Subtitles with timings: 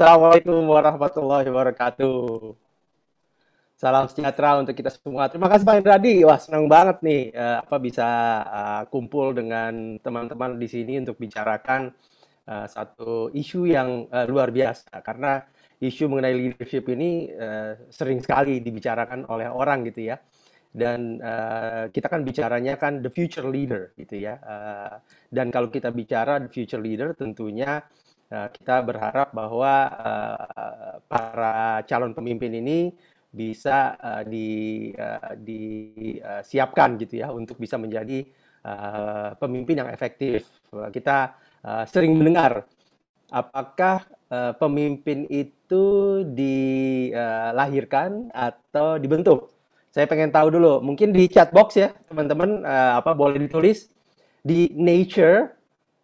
[0.00, 2.56] Assalamualaikum warahmatullahi wabarakatuh.
[3.76, 5.28] Salam sejahtera untuk kita semua.
[5.28, 6.24] Terima kasih Pak Indradi.
[6.24, 8.08] Wah, senang banget nih uh, apa bisa
[8.48, 11.92] uh, kumpul dengan teman-teman di sini untuk bicarakan
[12.48, 15.44] uh, satu isu yang uh, luar biasa karena
[15.84, 20.16] isu mengenai leadership ini uh, sering sekali dibicarakan oleh orang gitu ya.
[20.72, 24.40] Dan uh, kita kan bicaranya kan the future leader gitu ya.
[24.40, 24.96] Uh,
[25.28, 32.14] dan kalau kita bicara the future leader tentunya Eh, kita berharap bahwa uh, para calon
[32.14, 32.94] pemimpin ini
[33.30, 34.22] bisa uh,
[35.34, 38.22] disiapkan gitu ya untuk bisa menjadi
[39.40, 40.44] pemimpin yang efektif.
[40.68, 41.32] Kita
[41.88, 42.68] sering mendengar
[43.32, 44.04] apakah
[44.60, 49.48] pemimpin itu dilahirkan atau dibentuk.
[49.88, 53.88] Saya pengen tahu dulu, mungkin di chat box ya teman-teman apa boleh ditulis
[54.44, 55.56] di nature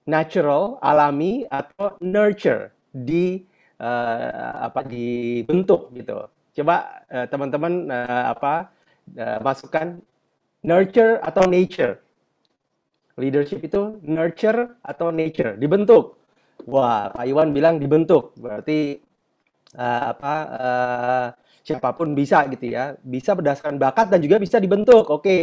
[0.07, 3.43] natural, alami atau nurture di
[3.83, 6.31] uh, apa dibentuk gitu.
[6.57, 8.71] Coba uh, teman-teman uh, apa
[9.19, 9.99] uh, masukkan
[10.65, 12.01] nurture atau nature.
[13.17, 16.21] Leadership itu nurture atau nature, dibentuk.
[16.69, 18.37] Wah, Pak Iwan bilang dibentuk.
[18.37, 19.01] Berarti
[19.77, 21.27] uh, apa uh,
[21.65, 22.93] siapa pun bisa gitu ya.
[23.01, 25.09] Bisa berdasarkan bakat dan juga bisa dibentuk.
[25.09, 25.21] Oke.
[25.21, 25.43] Okay.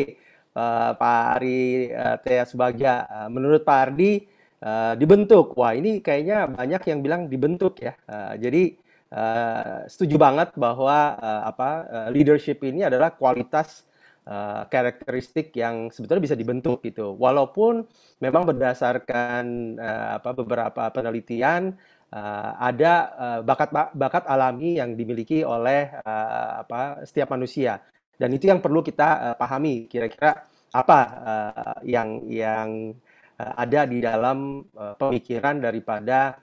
[0.54, 4.22] Uh, Pak Ari uh, Tia Sebaga, uh, menurut Pak Ardi
[4.64, 5.54] uh, dibentuk.
[5.60, 7.94] Wah, ini kayaknya banyak yang bilang dibentuk ya.
[8.08, 8.74] Uh, jadi
[9.12, 13.84] uh, setuju banget bahwa uh, apa uh, leadership ini adalah kualitas
[14.26, 17.14] uh, karakteristik yang sebetulnya bisa dibentuk gitu.
[17.20, 17.84] Walaupun
[18.24, 21.76] memang berdasarkan uh, apa beberapa penelitian
[22.16, 27.84] uh, ada uh, bakat bakat alami yang dimiliki oleh uh, apa setiap manusia.
[28.14, 32.98] Dan itu yang perlu kita uh, pahami kira-kira apa uh, yang yang
[33.38, 36.38] ada di dalam uh, pemikiran daripada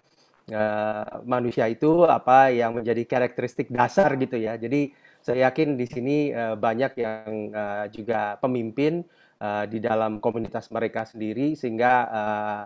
[0.51, 4.59] uh, manusia itu apa yang menjadi karakteristik dasar gitu ya.
[4.59, 9.05] Jadi saya yakin di sini uh, banyak yang uh, juga pemimpin
[9.41, 12.63] uh, di dalam komunitas mereka sendiri sehingga uh,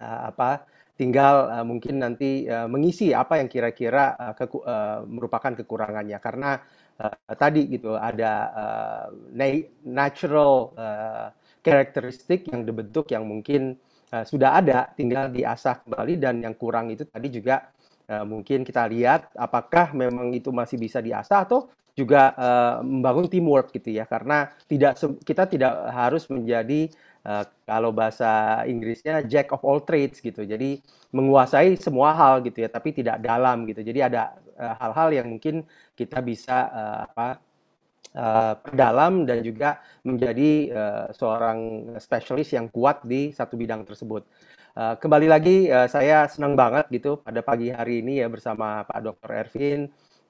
[0.00, 0.64] uh, apa
[0.96, 6.56] tinggal uh, mungkin nanti uh, mengisi apa yang kira-kira uh, keku uh, merupakan kekurangannya karena
[7.02, 9.06] uh, tadi gitu ada uh,
[9.84, 10.72] natural
[11.66, 13.74] karakteristik yang dibentuk yang mungkin
[14.14, 17.66] uh, sudah ada, tinggal diasah kembali dan yang kurang itu tadi juga
[18.06, 21.66] uh, mungkin kita lihat apakah memang itu masih bisa diasah atau
[21.96, 24.06] juga uh, membangun teamwork gitu ya.
[24.06, 26.92] Karena tidak kita tidak harus menjadi
[27.26, 30.46] uh, kalau bahasa Inggrisnya jack of all trades gitu.
[30.46, 30.78] Jadi
[31.10, 33.80] menguasai semua hal gitu ya tapi tidak dalam gitu.
[33.80, 35.64] Jadi ada hal-hal uh, yang mungkin
[35.96, 37.40] kita bisa uh, apa
[38.16, 38.56] uh,
[39.28, 44.24] dan juga menjadi uh, seorang spesialis yang kuat di satu bidang tersebut.
[44.76, 49.00] Uh, kembali lagi uh, saya senang banget gitu pada pagi hari ini ya bersama Pak
[49.04, 49.30] Dr.
[49.32, 49.80] Ervin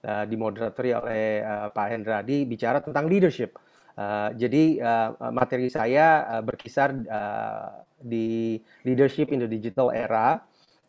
[0.07, 3.59] uh, dimoderatori oleh uh, Pak Hendradi bicara tentang leadership.
[3.97, 10.45] Uh, jadi uh, materi saya uh, berkisar uh, di leadership in the digital era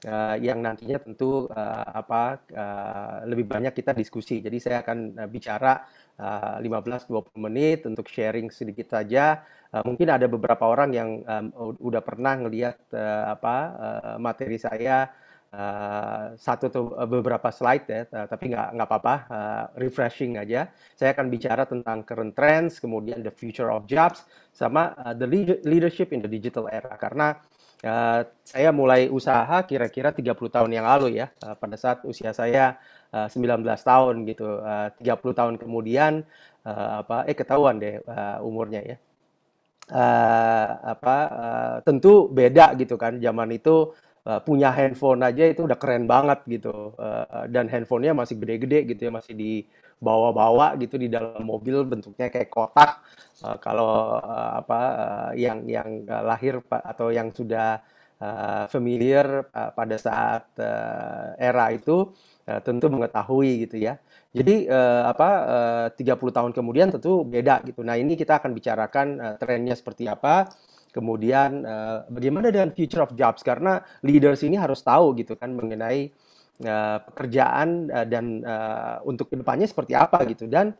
[0.05, 4.43] uh, yang nantinya tentu uh, apa uh, lebih banyak kita diskusi.
[4.43, 5.81] Jadi saya akan uh, bicara
[6.17, 9.45] 15-20 eh, menit untuk sharing sedikit saja.
[9.69, 15.13] Uh, mungkin ada beberapa orang yang um, udah pernah ngelihat uh, apa uh, materi saya
[15.53, 20.71] uh, satu atau beberapa slide ya, uh, tapi nggak nggak apa-apa, uh, refreshing aja.
[20.97, 24.25] Saya akan bicara tentang current trends, kemudian the future of jobs,
[24.55, 25.27] sama uh, the
[25.67, 26.97] leadership in the digital era.
[26.97, 27.37] Karena
[27.83, 32.79] uh, saya mulai usaha kira-kira 30 tahun yang lalu ya, uh, pada saat usia saya
[33.11, 34.47] 19 eh, tahun gitu.
[34.61, 36.23] Uh, eh, 30 tahun kemudian
[36.67, 38.97] uh, apa eh ketahuan deh uh, umurnya ya.
[39.87, 43.19] Uh, apa uh, tentu beda gitu kan.
[43.23, 43.95] Zaman itu
[44.27, 46.91] uh, punya handphone aja itu udah keren banget gitu.
[46.99, 49.33] Uh, dan handphonenya masih gede-gede gitu ya, masih
[49.97, 53.01] dibawa-bawa gitu di dalam mobil bentuknya kayak kotak.
[53.41, 57.81] Uh, kalau uh, apa uh, yang yang lahir atau yang sudah
[58.21, 62.09] uh, familiar uh, pada saat uh, era itu
[62.49, 63.97] uh, tentu mengetahui gitu ya.
[64.33, 65.29] Jadi uh, apa
[65.89, 67.81] uh, 30 tahun kemudian tentu beda gitu.
[67.81, 70.49] Nah, ini kita akan bicarakan uh, trennya seperti apa.
[70.93, 76.09] Kemudian uh, bagaimana dengan future of jobs karena leaders ini harus tahu gitu kan mengenai
[76.63, 80.73] uh, pekerjaan uh, dan uh, untuk ke depannya seperti apa gitu dan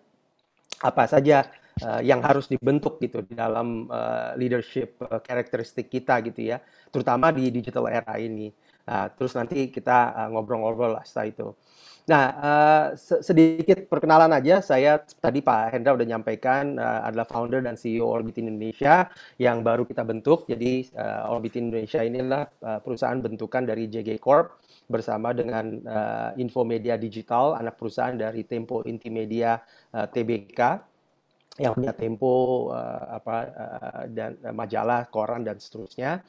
[0.82, 1.50] apa saja
[1.82, 6.62] uh, yang harus dibentuk gitu di dalam uh, leadership uh, karakteristik kita gitu ya,
[6.94, 8.54] terutama di digital era ini.
[8.88, 11.48] Nah, terus nanti kita uh, ngobrol-ngobrol lah setelah itu.
[12.08, 12.86] Nah, uh,
[13.20, 18.40] sedikit perkenalan aja, saya tadi Pak Hendra udah nyampaikan uh, adalah founder dan CEO Orbit
[18.40, 20.48] Indonesia yang baru kita bentuk.
[20.48, 24.56] Jadi uh, Orbit Indonesia inilah uh, perusahaan bentukan dari JG Corp
[24.88, 29.60] bersama dengan uh, Infomedia Digital, anak perusahaan dari Tempo Intimedia
[29.92, 30.60] uh, TBK
[31.60, 36.24] yang punya Tempo uh, apa uh, dan uh, majalah, koran dan seterusnya.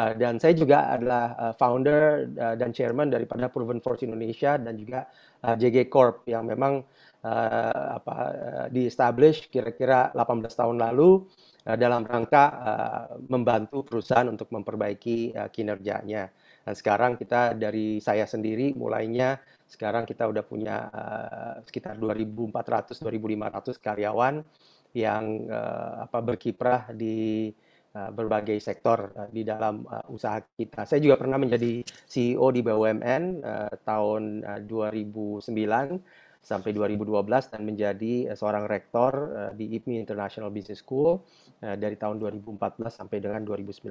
[0.00, 4.72] Uh, dan saya juga adalah uh, founder uh, dan chairman daripada Proven Force Indonesia dan
[4.80, 5.04] juga
[5.44, 6.80] uh, JG Corp yang memang
[7.20, 11.28] uh, apa uh, di-establish kira-kira 18 tahun lalu
[11.68, 16.32] uh, dalam rangka uh, membantu perusahaan untuk memperbaiki uh, kinerjanya.
[16.64, 19.36] Dan sekarang kita dari saya sendiri mulainya
[19.68, 24.34] sekarang kita udah punya uh, sekitar 2.400 2.500 karyawan
[24.96, 27.52] yang uh, apa berkiprah di
[27.90, 30.86] berbagai sektor uh, di dalam uh, usaha kita.
[30.86, 33.42] Saya juga pernah menjadi CEO di BUMN
[33.82, 35.50] tahun uh, 2009
[36.40, 39.12] sampai 2012 dan menjadi seorang rektor
[39.60, 41.20] di IPMI International Business School
[41.60, 43.84] dari tahun 2014 sampai dengan 2019.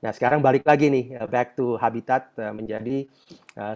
[0.00, 3.04] Nah, sekarang balik lagi nih back to Habitat menjadi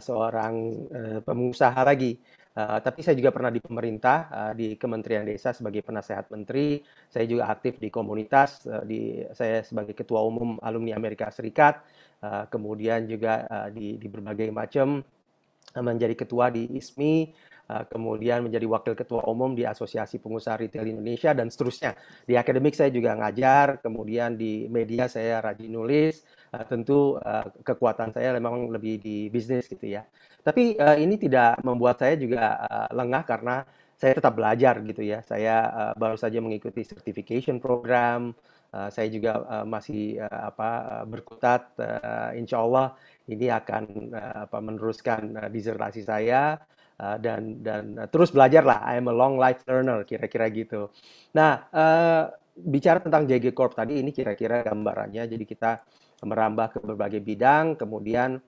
[0.00, 0.88] seorang
[1.20, 2.16] pengusaha lagi.
[2.52, 6.84] Uh, tapi saya juga pernah di pemerintah uh, di Kementerian Desa sebagai penasehat menteri.
[7.08, 8.68] Saya juga aktif di komunitas.
[8.68, 11.80] Uh, di saya sebagai ketua umum alumni Amerika Serikat.
[12.20, 15.00] Uh, kemudian juga uh, di, di berbagai macam
[15.72, 17.32] uh, menjadi ketua di ISMI.
[17.70, 21.94] Uh, kemudian menjadi wakil ketua umum di Asosiasi Pengusaha Retail Indonesia dan seterusnya.
[22.26, 26.26] Di akademik saya juga ngajar, kemudian di media saya rajin nulis.
[26.52, 30.02] Uh, tentu uh, kekuatan saya memang lebih di bisnis gitu ya.
[30.42, 32.58] Tapi ini tidak membuat saya juga
[32.90, 33.62] lengah karena
[33.94, 35.22] saya tetap belajar gitu ya.
[35.22, 38.34] Saya baru saja mengikuti certification program.
[38.72, 41.76] Uh, saya juga uh, masih uh, apa berkutat.
[41.76, 42.96] Uh, insya Allah
[43.28, 46.56] ini akan uh, apa meneruskan uh, disertasi saya
[47.02, 48.78] uh, dan dan uh, terus belajar lah.
[48.86, 50.94] I am a long life learner kira-kira gitu.
[51.34, 55.26] Nah uh, bicara tentang JG Corp tadi ini kira-kira gambarannya.
[55.26, 55.82] Jadi kita
[56.22, 58.38] merambah ke berbagai bidang, kemudian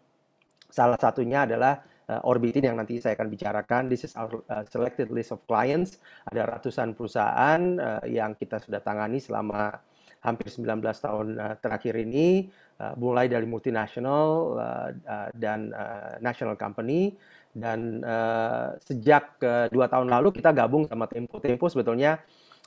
[0.74, 1.78] Salah satunya adalah
[2.10, 3.86] uh, Orbitin yang nanti saya akan bicarakan.
[3.86, 6.02] This is our uh, selected list of clients.
[6.26, 9.70] Ada ratusan perusahaan uh, yang kita sudah tangani selama
[10.18, 12.50] hampir 19 tahun uh, terakhir ini,
[12.82, 17.14] uh, mulai dari multinasional uh, uh, dan uh, national company.
[17.54, 21.38] Dan uh, sejak uh, dua tahun lalu kita gabung sama Tempo.
[21.38, 22.18] Tempo sebetulnya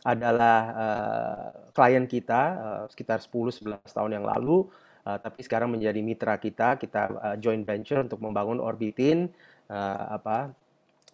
[0.08, 1.46] adalah uh,
[1.76, 4.66] klien kita uh, sekitar 10-11 tahun yang lalu
[5.08, 9.32] Uh, tapi sekarang menjadi mitra kita, kita uh, joint venture untuk membangun Orbitin
[9.72, 10.52] uh, apa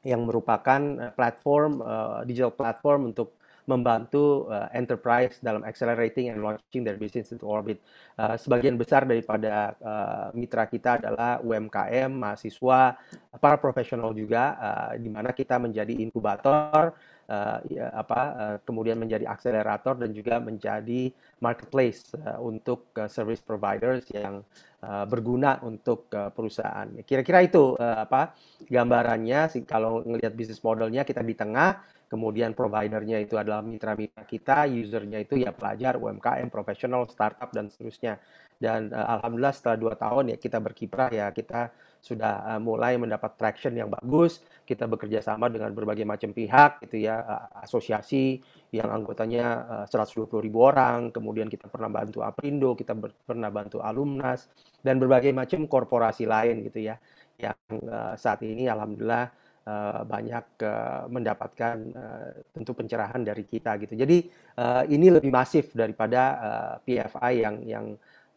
[0.01, 6.99] yang merupakan platform uh, digital platform untuk membantu uh, enterprise dalam accelerating and launching their
[6.99, 7.79] business into orbit.
[8.19, 12.99] Uh, sebagian besar daripada uh, mitra kita adalah UMKM, mahasiswa,
[13.39, 16.91] para profesional juga, uh, di mana kita menjadi inkubator
[17.29, 23.39] uh, ya, apa uh, kemudian menjadi akselerator dan juga menjadi marketplace uh, untuk uh, service
[23.39, 24.43] providers yang
[24.83, 26.87] uh, berguna untuk uh, perusahaan.
[27.07, 28.35] Kira-kira itu uh, apa
[28.67, 31.79] gambarannya sih kalau ngelihat bisnis modelnya kita di tengah
[32.13, 38.21] kemudian providernya itu adalah mitra-mitra kita, usernya itu ya pelajar, UMKM, profesional, startup dan seterusnya.
[38.61, 43.33] Dan uh, alhamdulillah setelah dua tahun ya kita berkiprah ya kita sudah uh, mulai mendapat
[43.33, 44.45] traction yang bagus.
[44.61, 48.37] Kita bekerja sama dengan berbagai macam pihak gitu ya, uh, asosiasi
[48.69, 49.45] yang anggotanya
[49.83, 52.93] uh, 120 ribu orang, kemudian kita pernah bantu Aprindo, kita
[53.25, 54.45] pernah bantu Alumnas
[54.85, 57.01] dan berbagai macam korporasi lain gitu ya
[57.41, 57.57] yang
[57.89, 63.93] uh, saat ini alhamdulillah uh, banyak uh, mendapatkan uh, tentu pencerahan dari kita gitu.
[63.95, 64.27] Jadi
[64.59, 67.85] uh, ini lebih masif daripada uh, PFI yang yang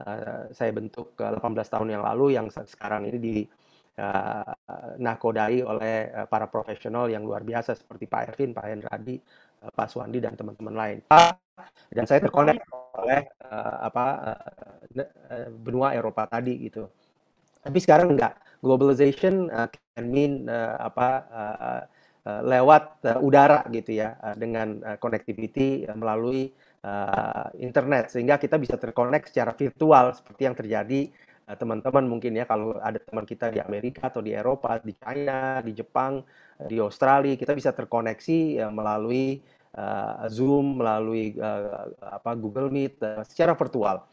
[0.02, 3.37] uh, saya bentuk uh, 18 tahun yang lalu yang sekarang ini di
[3.99, 4.52] uh,
[4.99, 9.16] nakodai oleh para profesional yang luar biasa seperti Pak Ervin, Pak Hendradi,
[9.62, 10.99] uh, Pak Suwandi dan teman-teman lain.
[11.90, 12.61] Dan saya terkonek
[12.97, 16.88] oleh uh, apa uh, benua Eropa tadi gitu.
[17.66, 18.38] Tapi sekarang enggak.
[18.62, 21.80] Globalization uh, can mean uh, apa uh,
[22.25, 26.54] uh, lewat uh, udara gitu ya uh, dengan uh, connectivity uh, melalui
[26.87, 28.14] uh, internet.
[28.14, 31.11] Sehingga kita bisa terkonek secara virtual seperti yang terjadi
[31.46, 32.46] teman-teman uh, mungkin ya.
[32.46, 36.23] Kalau ada teman kita di Amerika atau di Eropa, di China, di Jepang,
[36.56, 39.42] di Australia kita bisa terkoneksi uh, melalui
[39.76, 44.06] uh, Zoom, melalui uh, apa Google Meet uh, secara virtual.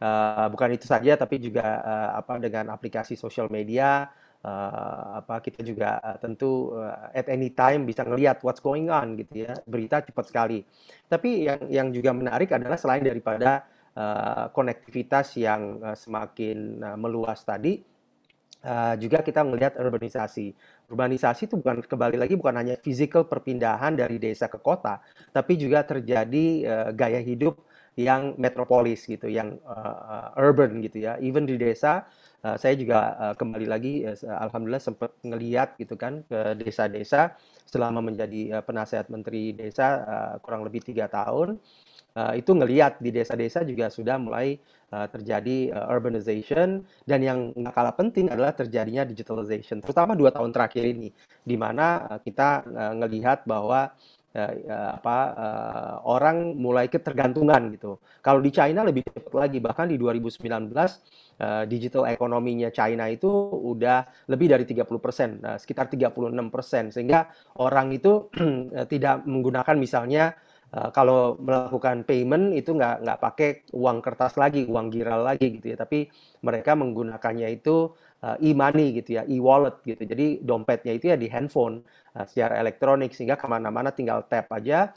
[0.00, 4.08] Uh, bukan itu saja, tapi juga uh, apa dengan aplikasi sosial media,
[4.40, 9.12] uh, apa kita juga uh, tentu uh, at any time bisa ngelihat what's going on
[9.20, 10.64] gitu ya, berita cepat sekali.
[11.04, 17.44] Tapi yang yang juga menarik adalah selain daripada uh, konektivitas yang uh, semakin uh, meluas
[17.44, 17.84] tadi,
[18.60, 20.52] Uh, juga kita melihat urbanisasi.
[20.92, 25.00] Urbanisasi itu bukan kembali lagi bukan hanya physical perpindahan dari desa ke kota,
[25.32, 27.56] tapi juga terjadi uh, gaya hidup
[28.06, 31.20] yang metropolis gitu, yang uh, urban gitu ya.
[31.20, 32.08] Even di desa,
[32.40, 34.16] uh, saya juga uh, kembali lagi, uh,
[34.48, 37.36] alhamdulillah sempat ngeliat gitu kan ke desa-desa
[37.68, 41.60] selama menjadi uh, penasehat menteri desa uh, kurang lebih tiga tahun.
[42.10, 44.58] Uh, itu ngeliat di desa-desa juga sudah mulai
[44.90, 50.50] uh, terjadi uh, urbanization dan yang nggak kalah penting adalah terjadinya digitalization, terutama dua tahun
[50.50, 51.14] terakhir ini,
[51.46, 53.94] di mana uh, kita uh, ngelihat bahwa
[54.36, 57.98] uh, uh, apa uh, orang mulai ketergantungan gitu.
[58.22, 64.06] Kalau di China lebih cepat lagi, bahkan di 2019 uh, digital ekonominya China itu udah
[64.30, 66.14] lebih dari 30 persen, uh, sekitar 36
[66.52, 68.30] persen, sehingga orang itu
[68.92, 70.36] tidak menggunakan misalnya
[70.70, 75.74] Uh, kalau melakukan payment itu nggak nggak pakai uang kertas lagi, uang giral lagi gitu
[75.74, 76.06] ya, tapi
[76.46, 77.90] mereka menggunakannya itu
[78.40, 80.02] e-money gitu ya, e-wallet gitu.
[80.04, 81.80] Jadi dompetnya itu ya di handphone
[82.16, 84.92] uh, secara elektronik sehingga ke mana-mana tinggal tap aja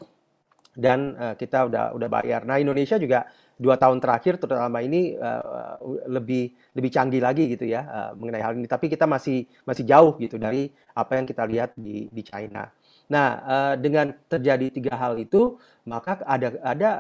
[0.73, 2.43] dan uh, kita udah udah bayar.
[2.43, 5.77] Nah Indonesia juga dua tahun terakhir terutama ini uh,
[6.09, 8.67] lebih lebih canggih lagi gitu ya uh, mengenai hal ini.
[8.67, 12.67] Tapi kita masih masih jauh gitu dari apa yang kita lihat di di China.
[13.13, 16.91] Nah, uh, dengan terjadi tiga hal itu, maka ada ada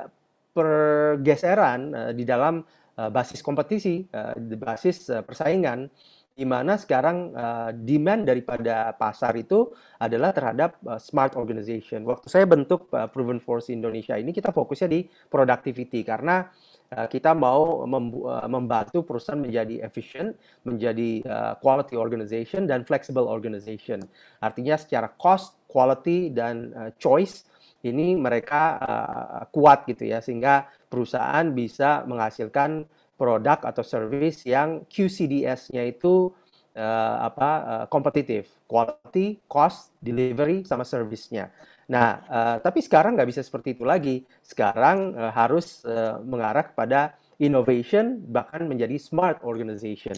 [0.53, 2.61] pergeseran uh, di dalam
[3.09, 5.89] basis kompetisi, uh, basis uh, persaingan,
[6.33, 9.69] di mana sekarang uh, demand daripada pasar itu
[10.01, 12.05] adalah terhadap uh, smart organization.
[12.09, 16.49] Waktu saya bentuk uh, Proven Force Indonesia ini, kita fokusnya di productivity karena
[16.93, 23.99] Eh, kita mau eh, membantu perusahaan menjadi efisien, menjadi uh, quality organization dan flexible organization.
[24.39, 27.49] Artinya secara cost, quality dan uh, choice
[27.83, 32.87] ini mereka uh, kuat gitu ya sehingga perusahaan bisa menghasilkan
[33.19, 36.31] produk atau service yang QCDS-nya itu
[36.75, 41.51] uh, apa uh, kompetitif, quality, cost, delivery sama service-nya.
[41.91, 44.23] Nah, uh, tapi sekarang nggak bisa seperti itu lagi.
[44.41, 50.15] Sekarang uh, harus uh, mengarah kepada innovation, bahkan menjadi smart organization.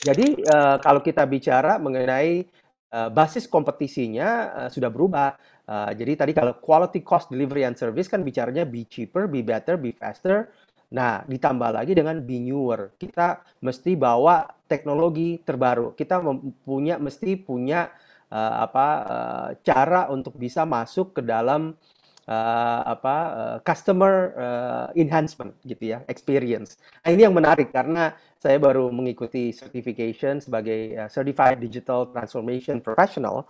[0.00, 2.44] Jadi uh, kalau kita bicara mengenai
[2.92, 4.28] uh, basis kompetisinya
[4.64, 5.36] uh, sudah berubah.
[5.70, 9.78] Uh, jadi tadi kalau quality, cost, delivery, and service kan bicaranya be cheaper, be better,
[9.78, 10.50] be faster.
[10.90, 12.90] Nah, ditambah lagi dengan be newer.
[12.98, 15.94] Kita mesti bawa teknologi terbaru.
[15.94, 16.18] Kita
[16.66, 17.86] punya mesti punya
[18.34, 21.78] uh, apa uh, cara untuk bisa masuk ke dalam
[22.26, 26.82] uh, apa uh, customer uh, enhancement gitu ya experience.
[27.06, 33.46] Nah, ini yang menarik karena saya baru mengikuti certification sebagai uh, certified digital transformation professional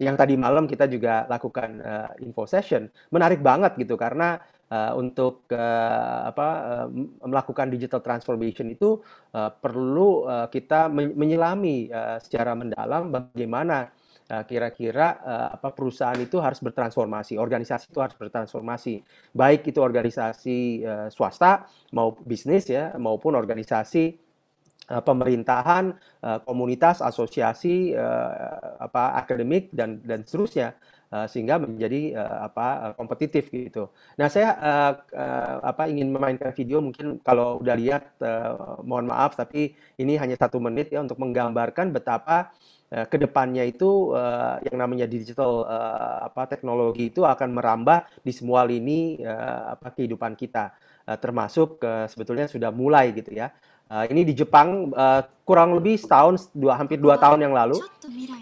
[0.00, 2.88] yang tadi malam kita juga lakukan uh, info session.
[3.12, 4.40] Menarik banget gitu karena
[4.72, 6.48] uh, untuk uh, apa
[6.84, 6.88] uh,
[7.28, 8.98] melakukan digital transformation itu
[9.36, 13.92] uh, perlu uh, kita menyelami uh, secara mendalam bagaimana
[14.32, 19.04] kira-kira uh, apa perusahaan itu harus bertransformasi, organisasi itu harus bertransformasi,
[19.36, 24.16] baik itu organisasi uh, swasta mau bisnis ya maupun organisasi
[24.90, 25.94] pemerintahan,
[26.26, 30.74] uh, komunitas, asosiasi, uh, apa akademik dan dan seterusnya.
[31.28, 33.92] Sehingga menjadi apa kompetitif gitu.
[34.16, 34.56] Nah saya
[35.60, 38.16] apa ingin memainkan video mungkin kalau udah lihat
[38.80, 42.48] mohon maaf tapi ini hanya satu menit ya untuk menggambarkan betapa
[42.88, 44.16] ke depannya itu
[44.64, 45.68] yang namanya digital
[46.32, 49.20] apa teknologi itu akan merambah di semua lini
[49.68, 50.72] apa kehidupan kita
[51.20, 51.76] termasuk
[52.08, 53.52] sebetulnya sudah mulai gitu ya
[53.92, 57.76] uh, ini di Jepang uh, kurang lebih setahun dua hampir dua tahun yang lalu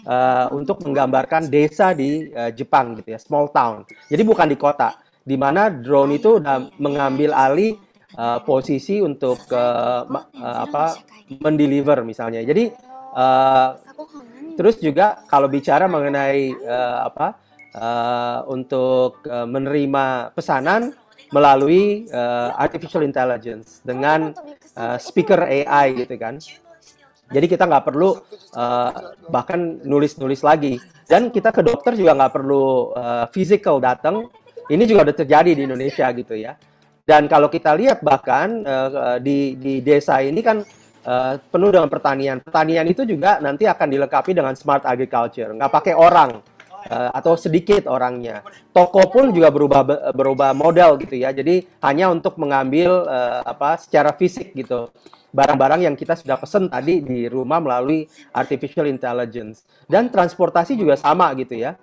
[0.07, 3.83] uh, untuk menggambarkan desa di uh, Jepang gitu ya small town.
[4.07, 7.75] Jadi bukan di kota di mana drone itu udah mengambil alih
[8.15, 10.95] uh, posisi untuk uh, uh, apa
[11.43, 12.39] mendeliver misalnya.
[12.41, 12.71] Jadi
[13.13, 13.75] uh,
[14.55, 17.27] Terus juga kalau bicara mengenai uh, apa
[17.75, 20.91] uh, untuk uh, menerima pesanan
[21.31, 24.35] melalui uh, artificial intelligence dengan
[24.75, 26.37] uh, speaker AI gitu kan.
[27.31, 28.11] Jadi kita nggak perlu
[28.59, 28.91] uh,
[29.31, 30.75] bahkan nulis-nulis lagi
[31.07, 34.27] dan kita ke dokter juga nggak perlu uh, physical datang.
[34.67, 36.55] Ini juga udah terjadi di Indonesia gitu ya.
[37.01, 40.63] Dan kalau kita lihat bahkan uh, di di desa ini kan
[41.07, 42.37] uh, penuh dengan pertanian.
[42.43, 46.50] Pertanian itu juga nanti akan dilengkapi dengan smart agriculture, nggak pakai orang
[46.89, 48.41] uh, atau sedikit orangnya.
[48.73, 51.29] Toko pun juga berubah berubah model gitu ya.
[51.35, 54.89] Jadi hanya untuk mengambil uh, apa secara fisik gitu
[55.31, 61.31] barang-barang yang kita sudah pesan tadi di rumah melalui artificial intelligence dan transportasi juga sama
[61.39, 61.79] gitu ya.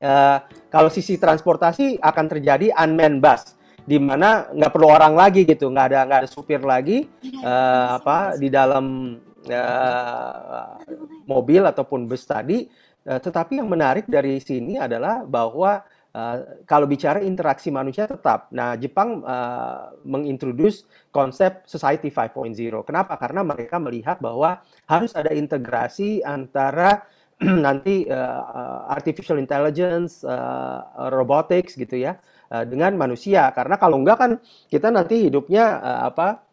[0.00, 5.68] Uh, kalau sisi transportasi akan terjadi unmanned bus di mana nggak perlu orang lagi gitu
[5.68, 7.04] nggak ada nggak ada supir lagi
[7.44, 9.16] uh, apa di dalam
[9.48, 10.80] uh,
[11.28, 12.68] mobil ataupun bus tadi.
[13.04, 15.84] Uh, tetapi yang menarik dari sini adalah bahwa
[16.14, 18.46] Uh, kalau bicara interaksi manusia tetap.
[18.54, 22.54] Nah, Jepang uh, mengintroduce konsep society 5.0.
[22.86, 23.18] Kenapa?
[23.18, 27.02] Karena mereka melihat bahwa harus ada integrasi antara
[27.66, 32.14] nanti uh, artificial intelligence, uh, robotics gitu ya,
[32.54, 33.50] uh, dengan manusia.
[33.50, 34.30] Karena kalau enggak kan
[34.70, 36.46] kita nanti hidupnya uh, apa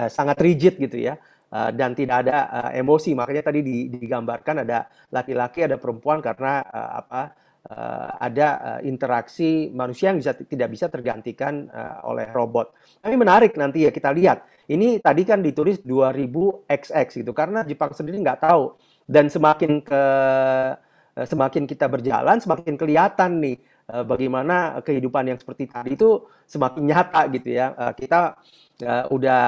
[0.00, 1.20] uh, sangat rigid gitu ya.
[1.48, 7.00] Uh, dan tidak ada uh, emosi makanya tadi digambarkan ada laki-laki ada perempuan karena uh,
[7.00, 7.22] apa
[7.72, 12.76] uh, ada uh, interaksi manusia yang bisa tidak bisa tergantikan uh, oleh robot.
[13.00, 14.44] Tapi menarik nanti ya kita lihat.
[14.68, 18.76] Ini tadi kan ditulis 2000XX gitu karena Jepang sendiri nggak tahu
[19.08, 20.02] dan semakin ke
[21.18, 23.56] semakin kita berjalan semakin kelihatan nih
[23.88, 27.72] bagaimana kehidupan yang seperti tadi itu semakin nyata gitu ya.
[27.96, 28.36] kita
[28.84, 29.44] uh, udah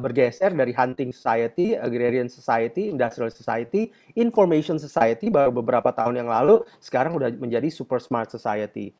[0.00, 6.64] bergeser dari hunting society, agrarian society, industrial society, information society baru beberapa tahun yang lalu,
[6.80, 8.96] sekarang udah menjadi super smart society.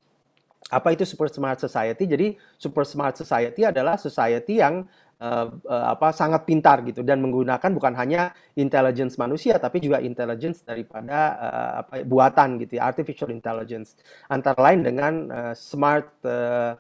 [0.67, 2.11] Apa itu super smart society?
[2.11, 4.83] Jadi super smart society adalah society yang
[5.21, 11.19] uh, apa sangat pintar gitu dan menggunakan bukan hanya intelligence manusia tapi juga intelligence daripada
[11.37, 13.97] uh, apa buatan gitu ya, artificial intelligence.
[14.29, 16.77] Antara lain dengan uh, smart uh,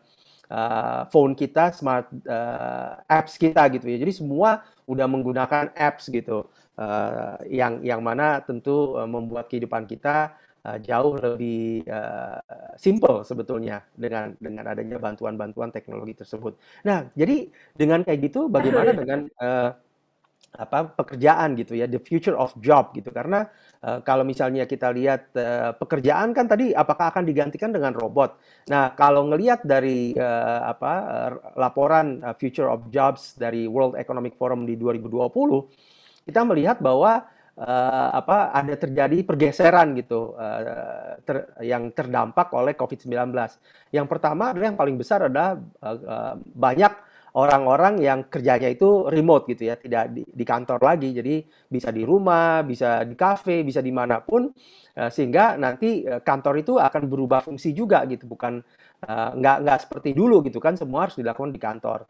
[0.52, 3.97] uh, phone kita, smart uh, apps kita gitu ya.
[4.00, 6.47] Jadi semua udah menggunakan apps gitu,
[6.78, 10.37] uh, yang yang mana tentu membuat kehidupan kita
[10.67, 12.43] uh, jauh lebih uh,
[12.75, 16.59] simple sebetulnya dengan dengan adanya bantuan-bantuan teknologi tersebut.
[16.83, 17.47] Nah, jadi
[17.79, 19.71] dengan kayak gitu, bagaimana dengan uh,
[20.57, 23.45] apa pekerjaan gitu ya the future of job gitu karena
[23.85, 28.41] uh, kalau misalnya kita lihat uh, pekerjaan kan tadi apakah akan digantikan dengan robot
[28.73, 31.31] nah kalau ngelihat dari uh, apa uh,
[31.61, 38.09] laporan uh, future of jobs dari World Economic Forum di 2020 kita melihat bahwa uh,
[38.13, 43.33] apa ada terjadi pergeseran gitu uh, ter, yang terdampak oleh COVID-19
[43.93, 46.93] yang pertama adalah yang paling besar adalah uh, banyak
[47.37, 52.01] orang-orang yang kerjanya itu remote gitu ya, tidak di, di kantor lagi, jadi bisa di
[52.01, 54.49] rumah, bisa di kafe, bisa di mana pun,
[54.97, 58.65] uh, sehingga nanti kantor itu akan berubah fungsi juga gitu, bukan
[59.04, 62.09] uh, nggak nggak seperti dulu gitu kan, semua harus dilakukan di kantor.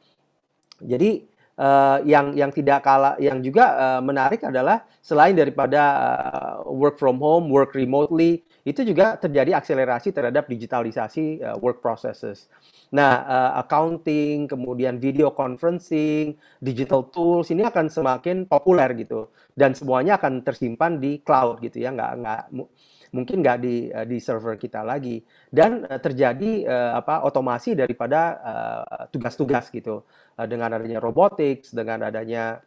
[0.79, 7.01] Jadi uh, yang yang tidak kalah, yang juga uh, menarik adalah selain daripada uh, work
[7.01, 12.49] from home, work remotely, itu juga terjadi akselerasi terhadap digitalisasi uh, work processes.
[12.95, 20.21] Nah, uh, accounting, kemudian video conferencing, digital tools ini akan semakin populer gitu, dan semuanya
[20.21, 22.43] akan tersimpan di cloud gitu ya, nggak nggak
[23.15, 28.41] mungkin nggak di uh, di server kita lagi, dan uh, terjadi uh, apa otomasi daripada
[29.13, 29.97] tugas-tugas uh, gitu.
[30.39, 32.59] Uh, dengan adanya robotics, dengan adanya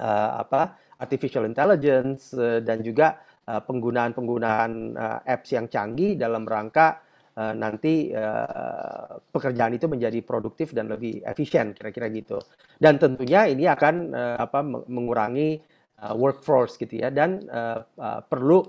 [0.00, 7.04] uh, apa artificial intelligence uh, dan juga penggunaan-penggunaan uh, apps yang canggih dalam rangka
[7.36, 12.40] uh, nanti uh, pekerjaan itu menjadi produktif dan lebih efisien kira-kira gitu.
[12.80, 15.60] Dan tentunya ini akan uh, apa mengurangi
[16.00, 17.12] uh, workforce gitu ya.
[17.12, 18.64] Dan uh, uh, perlu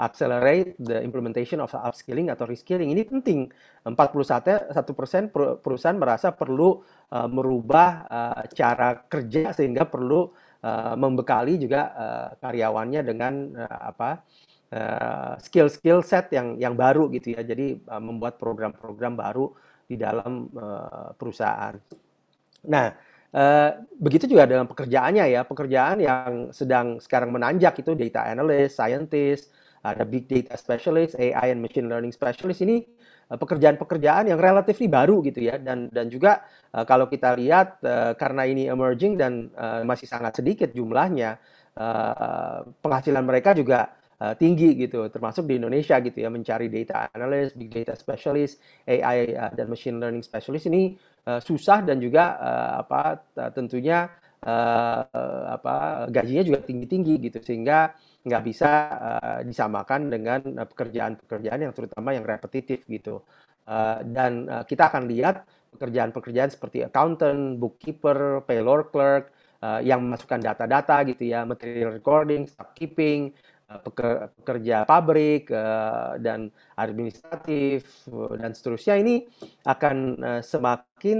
[0.00, 3.52] accelerate the implementation of upskilling atau reskilling ini penting.
[3.84, 5.28] 41 persen
[5.60, 6.80] perusahaan merasa perlu
[7.12, 10.32] uh, merubah uh, cara kerja sehingga perlu
[10.64, 14.10] uh, membekali juga uh, karyawannya dengan uh, apa
[15.42, 17.42] skill-skill uh, set yang yang baru gitu ya.
[17.42, 19.50] Jadi uh, membuat program-program baru
[19.90, 21.74] di dalam uh, perusahaan.
[22.70, 22.94] Nah,
[23.34, 25.42] uh, begitu juga dengan pekerjaannya ya.
[25.42, 31.64] Pekerjaan yang sedang sekarang menanjak itu data analyst, scientist, ada big data specialist, AI and
[31.64, 32.60] machine learning specialist.
[32.60, 32.84] Ini
[33.30, 35.54] pekerjaan-pekerjaan yang relatif baru gitu ya.
[35.56, 36.42] Dan dan juga
[36.74, 39.54] uh, kalau kita lihat uh, karena ini emerging dan
[39.86, 41.38] masih sangat sedikit jumlahnya
[42.82, 43.94] penghasilan mereka juga
[44.36, 49.64] tinggi gitu, termasuk di Indonesia gitu ya, mencari data analyst, big data specialist, AI dan
[49.70, 50.92] machine learning specialist ini
[51.24, 52.36] susah dan juga
[52.84, 53.24] apa
[53.56, 54.12] tentunya
[55.56, 57.38] apa gajinya juga tinggi-tinggi gitu.
[57.40, 63.24] Sehingga nggak bisa uh, disamakan dengan pekerjaan-pekerjaan yang terutama yang repetitif gitu.
[63.64, 69.32] Uh, dan uh, kita akan lihat pekerjaan-pekerjaan seperti accountant, bookkeeper, payroll clerk,
[69.64, 72.44] uh, yang memasukkan data-data gitu ya, material recording,
[72.76, 73.32] keeping,
[73.78, 79.22] pekerja pabrik eh, dan administratif eh, dan seterusnya ini
[79.62, 81.18] akan eh, semakin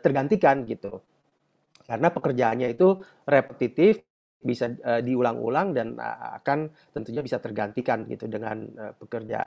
[0.00, 1.04] tergantikan gitu
[1.84, 2.96] karena pekerjaannya itu
[3.28, 4.00] repetitif
[4.42, 5.94] bisa diulang-ulang dan
[6.42, 8.66] akan tentunya bisa tergantikan gitu dengan
[8.98, 9.38] pekerja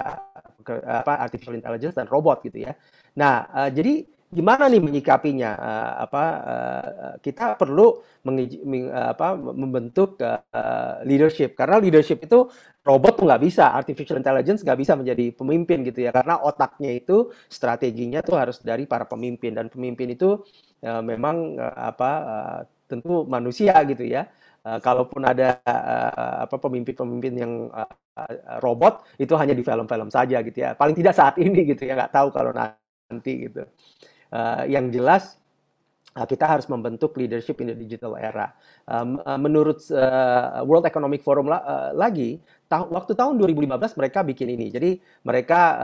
[0.84, 2.74] apa artificial intelligence dan robot gitu ya.
[3.20, 5.52] Nah, jadi gimana nih menyikapinya?
[5.56, 12.50] Uh, apa uh, kita perlu uh, apa, membentuk uh, leadership karena leadership itu
[12.86, 17.32] robot tuh nggak bisa, artificial intelligence nggak bisa menjadi pemimpin gitu ya karena otaknya itu
[17.50, 20.44] strateginya tuh harus dari para pemimpin dan pemimpin itu
[20.86, 24.28] uh, memang uh, apa uh, tentu manusia gitu ya.
[24.66, 27.86] Uh, kalaupun ada uh, apa pemimpin-pemimpin yang uh,
[28.66, 30.74] robot itu hanya di film-film saja gitu ya.
[30.74, 33.62] Paling tidak saat ini gitu ya nggak tahu kalau nanti gitu.
[34.34, 35.38] Uh, yang jelas
[36.16, 38.56] kita harus membentuk leadership in the digital era.
[39.36, 39.84] Menurut
[40.64, 42.40] World Economic Forum la uh, lagi,
[42.72, 44.72] ta waktu tahun 2015 mereka bikin ini.
[44.72, 44.96] Jadi
[45.28, 45.76] mereka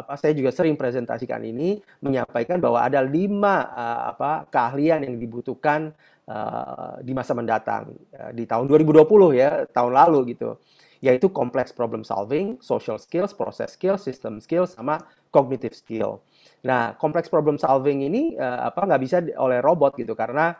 [0.00, 3.68] apa saya juga sering presentasikan ini menyampaikan bahwa ada lima
[4.16, 5.92] apa keahlian yang dibutuhkan
[6.26, 9.02] uh, di masa mendatang uh, di tahun 2020
[9.34, 10.58] ya tahun lalu gitu
[11.04, 16.24] yaitu complex problem solving, social skills, process skills, system skills, sama cognitive skill.
[16.64, 20.56] Nah, complex problem solving ini uh, apa nggak bisa oleh robot gitu karena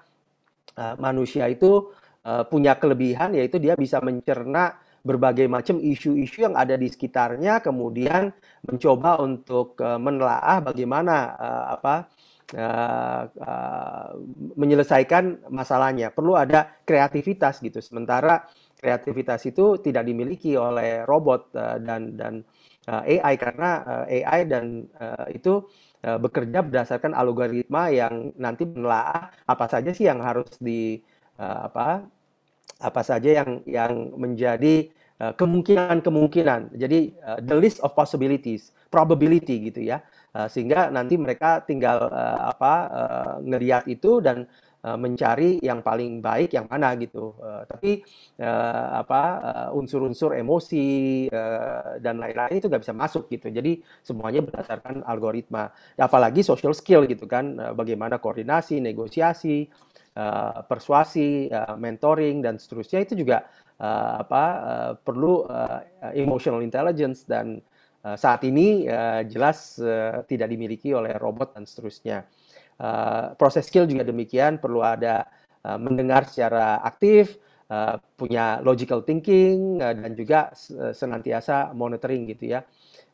[0.77, 1.91] uh, manusia itu
[2.29, 4.77] uh, punya kelebihan yaitu dia bisa mencerna
[5.07, 8.35] berbagai macam isu-isu yang ada di sekitarnya, kemudian
[8.67, 12.11] mencoba untuk uh, menelaah bagaimana uh, apa
[12.55, 14.11] uh, uh,
[14.55, 16.15] menyelesaikan masalahnya.
[16.15, 17.83] Perlu ada kreativitas gitu.
[17.83, 18.47] Sementara
[18.79, 22.45] kreativitas itu tidak dimiliki oleh robot uh, dan dan
[22.87, 25.67] uh, AI karena uh, AI dan uh, itu
[26.07, 31.01] uh, bekerja berdasarkan algoritma yang nanti menelaah apa saja sih yang harus di
[31.41, 32.07] uh, apa
[32.77, 36.77] apa saja yang yang menjadi kemungkinan-kemungkinan.
[36.77, 40.05] Jadi uh, the list of possibilities, probability gitu ya.
[40.37, 42.75] Uh, sehingga nanti mereka tinggal uh, apa
[43.41, 44.45] uh, itu dan
[44.87, 47.35] Eh, mencari yang paling baik yang mana gitu.
[47.43, 48.07] Uh, tapi
[48.39, 49.23] uh, apa
[49.75, 53.51] unsur-unsur uh, emosi uh, dan lain-lain itu nggak bisa masuk gitu.
[53.51, 55.75] Jadi semuanya berdasarkan algoritma.
[55.99, 59.67] Apalagi social skill gitu kan, uh, bagaimana koordinasi, negosiasi,
[60.15, 63.43] uh, persuasi, uh, mentoring dan seterusnya itu juga
[63.83, 65.83] uh, apa uh, perlu uh,
[66.15, 67.76] emotional intelligence dan uh,
[68.15, 72.23] saat ini uh, jelas uh, tidak dimiliki oleh robot dan seterusnya.
[72.79, 75.27] Uh, proses skill juga demikian perlu ada
[75.67, 80.55] uh, mendengar secara aktif, uh, punya logical thinking uh, dan juga
[80.95, 82.63] senantiasa monitoring gitu ya.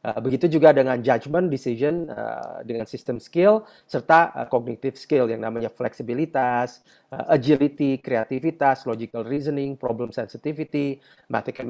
[0.02, 5.38] Uh, begitu juga dengan judgment, decision, uh, dengan system skill, serta uh, cognitive skill yang
[5.38, 6.82] namanya fleksibilitas,
[7.14, 10.98] uh, agility, kreativitas, logical reasoning, problem sensitivity,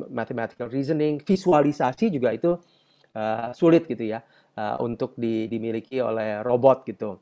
[0.09, 2.57] mathematical reasoning, visualisasi juga itu
[3.53, 4.25] sulit gitu ya
[4.57, 7.21] uh, untuk di, dimiliki oleh robot gitu.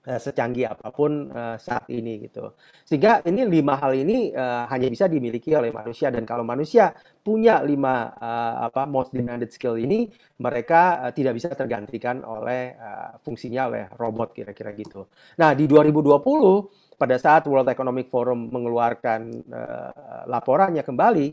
[0.00, 2.56] Eh, secanggih apa pun uh, saat ini gitu.
[2.88, 7.60] Sehingga ini lima hal ini uh, hanya bisa dimiliki oleh manusia dan kalau manusia punya
[7.60, 10.08] lima uh, apa most demanded skill ini,
[10.40, 15.04] mereka uh, tidak bisa tergantikan oleh uh, fungsinya oleh robot kira-kira gitu.
[15.36, 19.20] Nah di 2020 pada saat World Economic Forum mengeluarkan
[19.52, 21.26] uh, laporannya kembali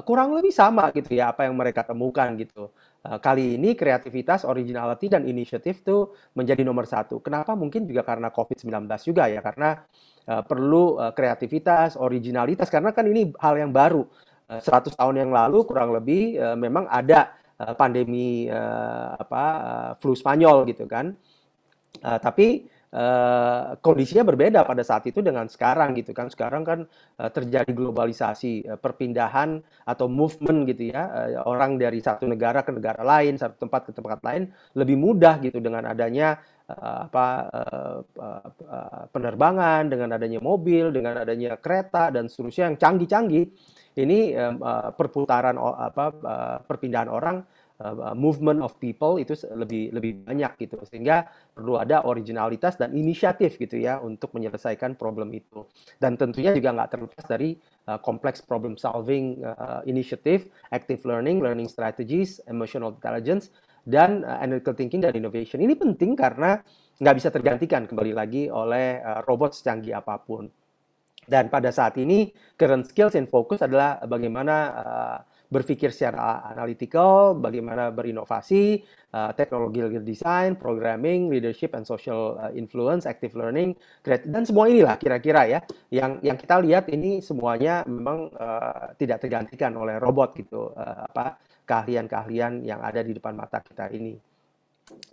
[0.00, 2.72] kurang lebih sama gitu ya apa yang mereka temukan gitu.
[3.02, 7.18] Eh, kali ini kreativitas, originality, dan inisiatif itu menjadi nomor satu.
[7.18, 7.52] Kenapa?
[7.58, 9.82] Mungkin juga karena COVID-19 juga ya, karena
[10.30, 14.06] uh, perlu kreativitas, originalitas, karena kan ini hal yang baru.
[14.46, 17.34] Uh, 100 tahun yang lalu kurang lebih memang ada
[17.78, 18.50] pandemi
[19.18, 19.44] apa
[20.02, 21.14] flu Spanyol gitu kan.
[22.02, 26.28] Tapi Uh, kondisinya berbeda pada saat itu dengan sekarang gitu kan.
[26.28, 26.84] Sekarang kan
[27.16, 32.68] uh, terjadi globalisasi uh, perpindahan atau movement gitu ya uh, orang dari satu negara ke
[32.68, 36.36] negara lain satu tempat ke tempat lain lebih mudah gitu dengan adanya
[36.80, 43.46] apa uh, uh, uh, penerbangan dengan adanya mobil dengan adanya kereta dan seterusnya yang canggih-canggih.
[43.92, 44.32] Ini
[44.96, 46.16] perputaran apa
[46.64, 47.44] perpindahan orang
[48.16, 50.80] movement of people itu lebih lebih banyak gitu.
[50.88, 55.68] Sehingga perlu ada originalitas dan inisiatif gitu ya untuk menyelesaikan problem itu.
[56.00, 57.52] Dan tentunya juga nggak terlepas dari
[57.84, 58.00] uh,
[58.48, 63.52] problem solving uh, initiative, active learning, learning strategies, emotional intelligence
[63.82, 66.58] dan uh, analytical thinking dan innovation ini penting karena
[67.02, 70.46] nggak bisa tergantikan kembali lagi oleh uh, robot secanggih apa pun.
[71.22, 75.18] Dan pada saat ini current skills and focus adalah bagaimana uh,
[75.52, 83.76] berpikir secara analytical, bagaimana berinovasi, uh, teknologi design, programming, leadership and social influence, active learning,
[84.02, 85.60] dan semua inilah kira-kira ya
[85.92, 91.36] yang yang kita lihat ini semuanya memang uh, tidak tergantikan oleh robot gitu uh, apa
[91.64, 94.18] keahlian-keahlian yang ada di depan mata kita ini.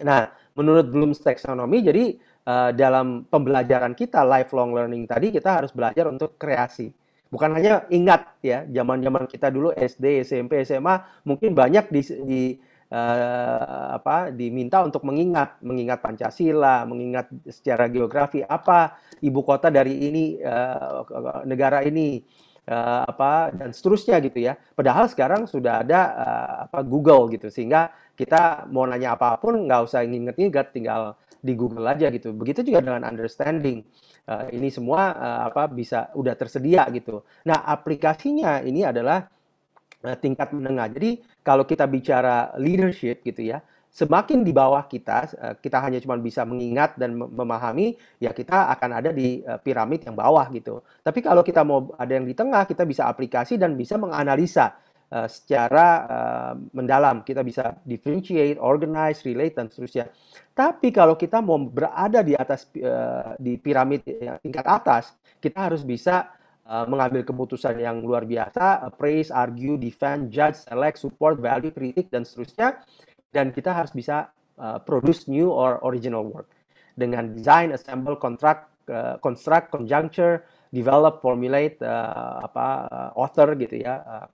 [0.04, 6.10] Nah, menurut Bloom's taxonomy jadi uh, dalam pembelajaran kita lifelong learning tadi kita harus belajar
[6.10, 6.92] untuk kreasi.
[7.30, 12.42] Bukan hanya ingat ya zaman-zaman kita dulu SD, SMP, SMA mungkin banyak di, di
[12.90, 15.62] uh, apa diminta untuk mengingat.
[15.62, 21.06] Mengingat Pancasila, mengingat secara geografi apa ibu kota dari ini uh,
[21.46, 22.26] negara ini
[22.70, 24.54] uh, apa dan seterusnya gitu ya.
[24.78, 29.82] Padahal sekarang sudah ada uh, apa Google gitu sehingga kita mau nanya apa pun nggak
[29.90, 32.36] usah inget-inget tinggal di Google aja gitu.
[32.36, 33.82] Begitu juga dengan understanding.
[34.30, 37.26] Uh, ini semua uh, apa bisa udah tersedia gitu.
[37.50, 39.26] Nah, aplikasinya ini adalah
[40.06, 40.94] uh, tingkat menengah.
[40.94, 46.46] Jadi kalau kita bicara leadership gitu ya, semakin di bawah kita, kita hanya cuma bisa
[46.46, 50.86] mengingat dan memahami, ya kita akan ada di piramid yang bawah gitu.
[51.02, 54.78] Tapi kalau kita mau ada yang di tengah, kita bisa aplikasi dan bisa menganalisa
[55.10, 56.06] secara
[56.70, 57.26] mendalam.
[57.26, 60.06] Kita bisa differentiate, organize, relate, dan seterusnya.
[60.54, 62.70] Tapi kalau kita mau berada di atas
[63.42, 64.06] di piramid
[64.46, 66.30] tingkat atas, kita harus bisa
[66.86, 72.78] mengambil keputusan yang luar biasa, praise, argue, defend, judge, select, support, value, kritik, dan seterusnya
[73.30, 76.50] dan kita harus bisa uh, produce new or original work
[76.98, 84.04] dengan design, assemble, contract, uh, construct, conjuncture, develop, formulate, uh, apa uh, author gitu ya
[84.04, 84.28] uh,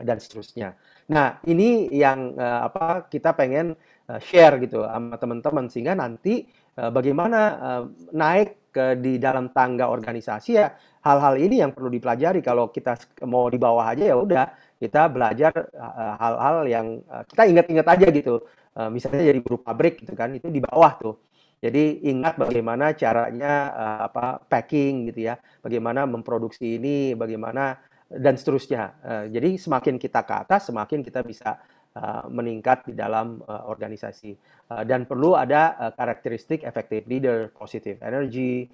[0.00, 0.78] dan seterusnya.
[1.10, 3.74] Nah ini yang uh, apa kita pengen
[4.08, 6.46] uh, share gitu sama teman-teman sehingga nanti
[6.78, 7.84] uh, bagaimana uh,
[8.14, 10.68] naik ke di dalam tangga organisasi ya
[11.02, 14.46] hal-hal ini yang perlu dipelajari kalau kita mau di bawah aja ya udah
[14.78, 18.34] kita belajar eh, hal-hal yang uh, kita ingat-ingat aja gitu.
[18.78, 21.14] Uh, misalnya jadi buruh pabrik gitu kan, itu di bawah tuh.
[21.58, 23.74] Jadi ingat bagaimana caranya
[24.06, 28.94] apa packing gitu ya, bagaimana memproduksi ini, bagaimana dan seterusnya.
[29.26, 31.58] Jadi semakin kita ke atas, semakin kita bisa
[32.30, 34.36] meningkat di dalam uh, organisasi.
[34.68, 38.68] Uh, dan perlu ada karakteristik effective leader, positive energy,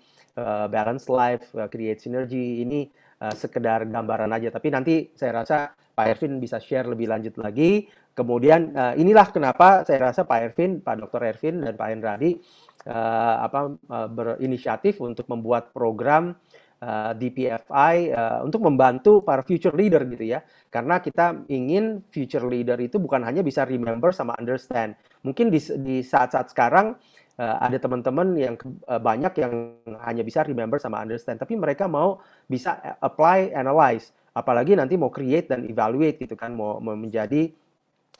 [0.68, 2.66] balanced life, create synergy.
[2.66, 2.90] Ini
[3.38, 4.50] sekedar gambaran aja.
[4.50, 7.86] Tapi nanti saya rasa Pak Ervin bisa share lebih lanjut lagi.
[8.14, 11.22] Kemudian uh, inilah kenapa saya rasa Pak Ervin, Pak Dr.
[11.34, 12.38] Ervin dan Pak Hendradi
[12.86, 16.38] uh, apa uh, berinisiatif untuk membuat program
[16.84, 20.44] uh, DPFI uh, untuk membantu para future leader gitu ya.
[20.68, 24.92] Karena kita ingin future leader itu bukan hanya bisa remember sama understand.
[25.24, 27.00] Mungkin di saat-saat sekarang
[27.40, 32.20] uh, ada teman-teman yang uh, banyak yang hanya bisa remember sama understand, tapi mereka mau
[32.44, 37.54] bisa apply, analyze apalagi nanti mau create dan evaluate gitu kan mau, mau menjadi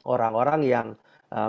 [0.06, 0.86] orang-orang yang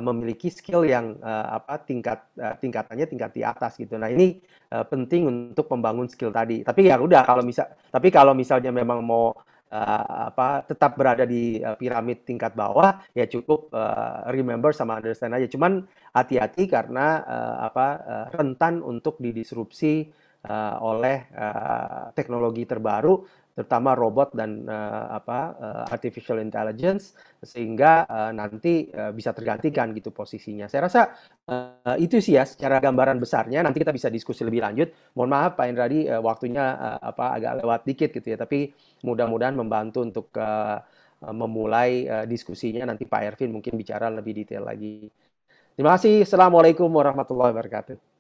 [0.02, 4.00] memiliki skill yang uh, apa tingkat uh, tingkatannya tingkat di atas gitu.
[4.00, 4.40] Nah ini
[4.72, 6.64] uh, penting untuk membangun skill tadi.
[6.64, 9.36] Tapi ya udah kalau misal tapi kalau misalnya memang mau
[9.72, 15.36] uh, apa tetap berada di uh, piramid tingkat bawah ya cukup uh, remember sama understand
[15.36, 15.48] aja.
[15.50, 15.86] Cuman
[16.16, 20.10] hati-hati karena uh, apa uh, rentan untuk didisrupsi
[20.48, 28.32] uh, oleh uh, teknologi terbaru terutama robot dan uh, apa uh, artificial intelligence sehingga uh,
[28.36, 30.68] nanti uh, bisa tergantikan gitu posisinya.
[30.68, 31.02] Saya rasa
[31.48, 33.64] uh, itu sih ya secara gambaran besarnya.
[33.64, 34.92] Nanti kita bisa diskusi lebih lanjut.
[35.16, 38.76] Mohon maaf Pak Indradi uh, waktunya uh, apa agak lewat dikit gitu ya, tapi
[39.08, 40.84] mudah-mudahan membantu untuk uh,
[41.32, 45.08] memulai uh, diskusinya nanti Pak Ervin mungkin bicara lebih detail lagi.
[45.80, 46.28] Terima kasih.
[46.28, 48.15] Assalamualaikum warahmatullahi wabarakatuh.